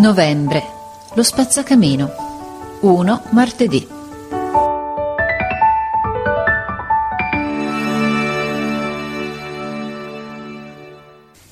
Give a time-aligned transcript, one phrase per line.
[0.00, 0.64] Novembre.
[1.12, 2.10] Lo spazzacamino.
[2.80, 3.86] 1 martedì.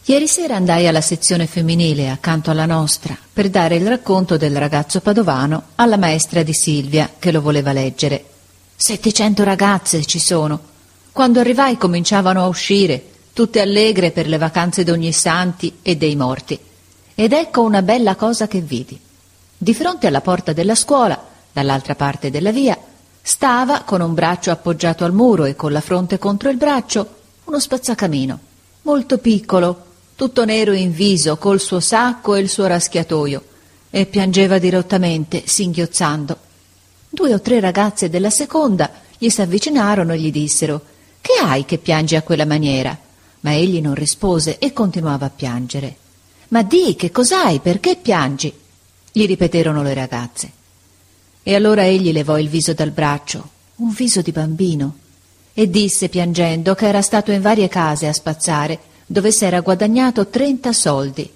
[0.03, 5.01] Ieri sera andai alla sezione femminile accanto alla nostra per dare il racconto del ragazzo
[5.01, 8.25] padovano alla maestra di Silvia che lo voleva leggere.
[8.75, 10.59] Settecento ragazze ci sono.
[11.13, 13.05] Quando arrivai cominciavano a uscire,
[13.35, 16.59] tutte allegre per le vacanze d'ogni santi e dei morti.
[17.21, 18.97] Ed ecco una bella cosa che vidi.
[19.59, 21.21] Di fronte alla porta della scuola,
[21.53, 22.79] dall'altra parte della via,
[23.21, 27.59] stava, con un braccio appoggiato al muro e con la fronte contro il braccio, uno
[27.59, 28.39] spazzacamino,
[28.83, 33.43] molto piccolo, tutto nero in viso, col suo sacco e il suo raschiatoio,
[33.91, 36.37] e piangeva dirottamente, singhiozzando.
[37.09, 40.83] Due o tre ragazze della seconda gli s'avvicinarono e gli dissero
[41.21, 42.97] Che hai che piangi a quella maniera?
[43.41, 45.97] Ma egli non rispose e continuava a piangere.
[46.49, 47.61] Ma di, che cos'hai?
[47.61, 48.53] Perché piangi?
[49.11, 50.51] gli ripeterono le ragazze.
[51.43, 54.97] E allora egli levò il viso dal braccio, un viso di bambino,
[55.55, 60.73] e disse piangendo che era stato in varie case a spazzare dove s'era guadagnato trenta
[60.73, 61.29] soldi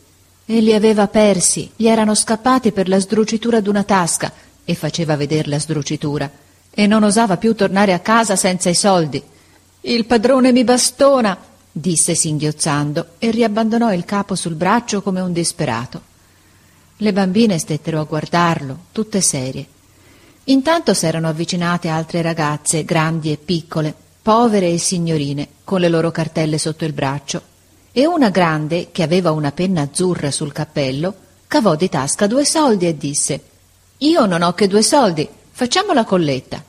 [0.44, 4.32] e li aveva persi, gli erano scappati per la sdrucitura d'una tasca
[4.64, 6.30] e faceva veder la sdrucitura
[6.70, 9.20] e non osava più tornare a casa senza i soldi.
[9.80, 11.36] Il padrone mi bastona,
[11.72, 16.02] disse singhiozzando e riabbandonò il capo sul braccio come un disperato.
[16.98, 19.66] Le bambine stettero a guardarlo, tutte serie.
[20.44, 26.58] Intanto s'erano avvicinate altre ragazze, grandi e piccole, povere e signorine, con le loro cartelle
[26.58, 27.50] sotto il braccio
[27.92, 31.14] e una grande, che aveva una penna azzurra sul cappello,
[31.46, 33.40] cavò di tasca due soldi e disse
[33.98, 36.64] Io non ho che due soldi, facciamo la colletta.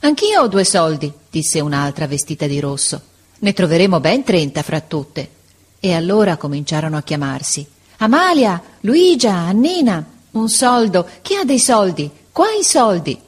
[0.00, 3.00] Anch'io ho due soldi, disse un'altra vestita di rosso.
[3.42, 5.28] Ne troveremo ben trenta fra tutte.
[5.80, 7.66] E allora cominciarono a chiamarsi
[7.98, 12.08] Amalia, Luigia, Annina, un soldo, chi ha dei soldi?
[12.30, 13.20] Qua i soldi.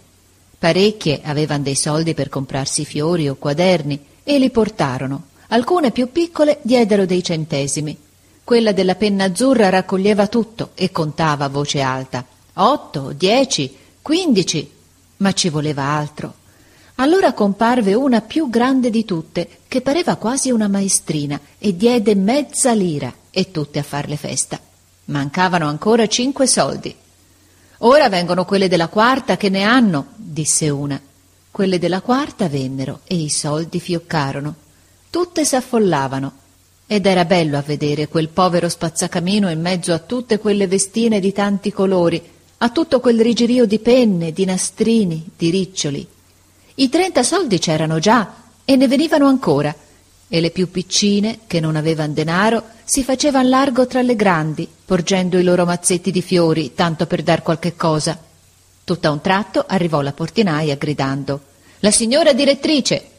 [0.56, 6.60] Parecchie avevano dei soldi per comprarsi fiori o quaderni e li portarono Alcune più piccole
[6.62, 7.96] diedero dei centesimi.
[8.42, 12.24] Quella della penna azzurra raccoglieva tutto e contava a voce alta.
[12.54, 14.70] Otto, dieci, quindici.
[15.18, 16.34] Ma ci voleva altro.
[16.96, 22.72] Allora comparve una più grande di tutte, che pareva quasi una maestrina, e diede mezza
[22.72, 24.60] lira, e tutte a farle festa.
[25.06, 26.94] Mancavano ancora cinque soldi.
[27.78, 31.00] Ora vengono quelle della quarta che ne hanno, disse una.
[31.50, 34.62] Quelle della quarta vennero e i soldi fioccarono
[35.14, 36.32] tutte s'affollavano
[36.88, 41.30] ed era bello a vedere quel povero spazzacamino in mezzo a tutte quelle vestine di
[41.30, 42.20] tanti colori,
[42.58, 46.04] a tutto quel rigirio di penne, di nastrini, di riccioli.
[46.76, 49.74] I trenta soldi c'erano già e ne venivano ancora,
[50.26, 55.38] e le più piccine, che non avevan denaro, si facevan largo tra le grandi, porgendo
[55.38, 58.18] i loro mazzetti di fiori, tanto per dar qualche cosa.
[58.82, 61.40] Tutto a un tratto arrivò la portinaia gridando
[61.78, 63.10] La signora direttrice!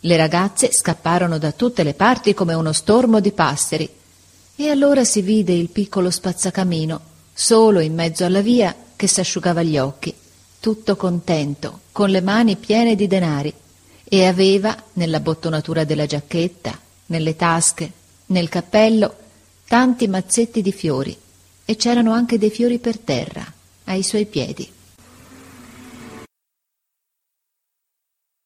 [0.00, 3.88] Le ragazze scapparono da tutte le parti come uno stormo di passeri.
[4.56, 7.00] E allora si vide il piccolo spazzacamino,
[7.34, 10.14] solo in mezzo alla via, che s'asciugava gli occhi,
[10.66, 13.54] tutto contento, con le mani piene di denari,
[14.02, 17.92] e aveva, nella bottonatura della giacchetta, nelle tasche,
[18.26, 19.14] nel cappello,
[19.68, 21.16] tanti mazzetti di fiori,
[21.64, 23.46] e c'erano anche dei fiori per terra,
[23.84, 24.68] ai suoi piedi.